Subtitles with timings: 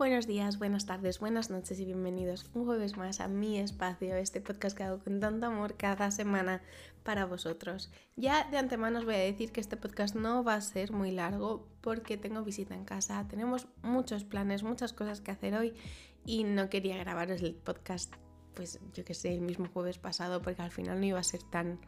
[0.00, 4.40] Buenos días, buenas tardes, buenas noches y bienvenidos un jueves más a mi espacio, este
[4.40, 6.62] podcast que hago con tanto amor cada semana
[7.02, 7.90] para vosotros.
[8.16, 11.10] Ya de antemano os voy a decir que este podcast no va a ser muy
[11.10, 15.74] largo porque tengo visita en casa, tenemos muchos planes, muchas cosas que hacer hoy
[16.24, 18.14] y no quería grabaros el podcast,
[18.54, 21.42] pues yo que sé, el mismo jueves pasado porque al final no iba a ser
[21.42, 21.78] tan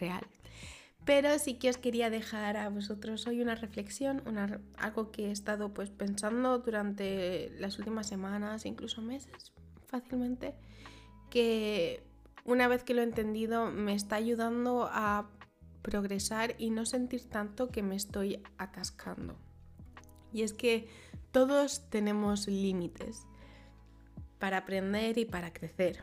[0.00, 0.26] real.
[1.04, 4.22] Pero sí que os quería dejar a vosotros hoy una reflexión,
[4.78, 9.52] algo que he estado pues pensando durante las últimas semanas, incluso meses,
[9.86, 10.54] fácilmente,
[11.30, 12.06] que
[12.44, 15.28] una vez que lo he entendido me está ayudando a
[15.82, 19.36] progresar y no sentir tanto que me estoy atascando.
[20.32, 20.88] Y es que
[21.32, 23.26] todos tenemos límites
[24.38, 26.02] para aprender y para crecer.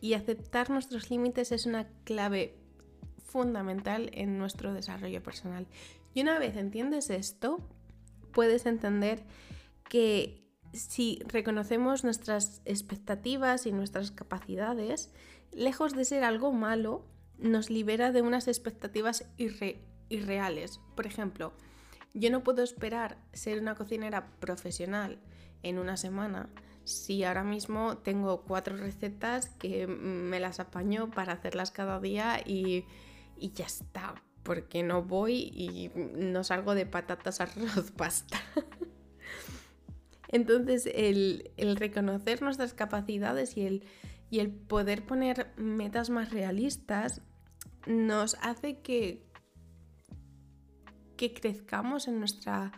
[0.00, 2.61] Y aceptar nuestros límites es una clave
[3.32, 5.66] fundamental en nuestro desarrollo personal.
[6.14, 7.58] Y una vez entiendes esto,
[8.32, 9.24] puedes entender
[9.88, 15.10] que si reconocemos nuestras expectativas y nuestras capacidades,
[15.52, 17.04] lejos de ser algo malo,
[17.38, 19.24] nos libera de unas expectativas
[20.08, 20.80] irreales.
[20.94, 21.52] Por ejemplo,
[22.14, 25.18] yo no puedo esperar ser una cocinera profesional
[25.62, 26.50] en una semana
[26.84, 32.84] si ahora mismo tengo cuatro recetas que me las apaño para hacerlas cada día y
[33.42, 38.40] y ya está, porque no voy y no salgo de patatas, arroz, pasta.
[40.28, 43.84] Entonces, el, reconocer nuestras capacidades y el,
[44.30, 47.20] y el poder poner metas más realistas
[47.86, 49.26] nos hace que,
[51.16, 52.72] que crezcamos en nuestra,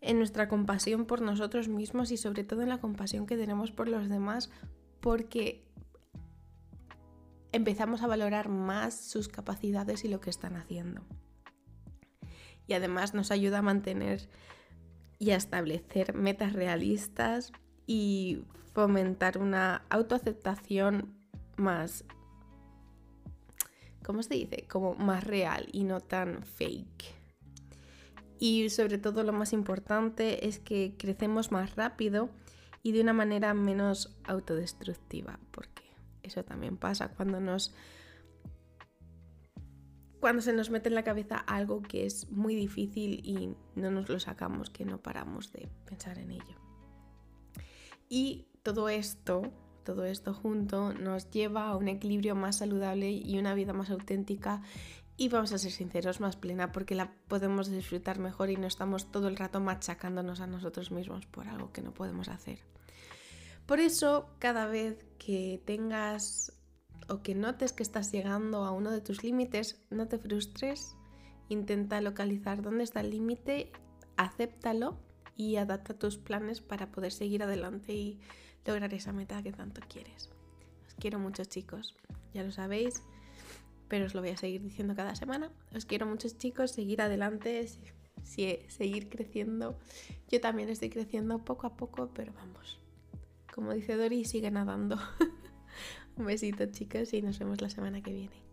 [0.00, 3.86] en nuestra compasión por nosotros mismos y sobre todo en la compasión que tenemos por
[3.86, 4.50] los demás,
[5.00, 5.69] porque
[7.52, 11.02] empezamos a valorar más sus capacidades y lo que están haciendo.
[12.66, 14.28] Y además nos ayuda a mantener
[15.18, 17.52] y a establecer metas realistas
[17.86, 21.14] y fomentar una autoaceptación
[21.56, 22.04] más,
[24.04, 24.66] ¿cómo se dice?
[24.68, 27.20] Como más real y no tan fake.
[28.38, 32.30] Y sobre todo lo más importante es que crecemos más rápido
[32.82, 35.79] y de una manera menos autodestructiva, porque
[36.30, 37.74] eso también pasa cuando nos
[40.20, 44.08] cuando se nos mete en la cabeza algo que es muy difícil y no nos
[44.10, 46.60] lo sacamos, que no paramos de pensar en ello.
[48.08, 49.50] Y todo esto,
[49.82, 54.60] todo esto junto nos lleva a un equilibrio más saludable y una vida más auténtica
[55.16, 59.10] y vamos a ser sinceros, más plena porque la podemos disfrutar mejor y no estamos
[59.10, 62.60] todo el rato machacándonos a nosotros mismos por algo que no podemos hacer.
[63.66, 65.06] Por eso, cada vez
[65.64, 66.52] tengas
[67.08, 70.96] o que notes que estás llegando a uno de tus límites, no te frustres,
[71.48, 73.72] intenta localizar dónde está el límite,
[74.16, 74.96] acéptalo
[75.36, 78.20] y adapta tus planes para poder seguir adelante y
[78.64, 80.30] lograr esa meta que tanto quieres.
[80.86, 81.96] Os quiero mucho chicos,
[82.34, 83.02] ya lo sabéis,
[83.88, 85.50] pero os lo voy a seguir diciendo cada semana.
[85.74, 87.66] Os quiero muchos chicos, seguir adelante,
[88.22, 89.76] seguir creciendo.
[90.28, 92.78] Yo también estoy creciendo poco a poco, pero vamos,
[93.60, 94.98] como dice Dori, sigue nadando.
[96.16, 98.49] Un besito chicos y nos vemos la semana que viene.